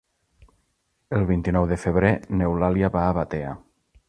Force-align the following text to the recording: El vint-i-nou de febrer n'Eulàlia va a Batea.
El 1.19 1.27
vint-i-nou 1.33 1.69
de 1.75 1.79
febrer 1.83 2.11
n'Eulàlia 2.41 2.95
va 2.97 3.05
a 3.11 3.17
Batea. 3.23 3.55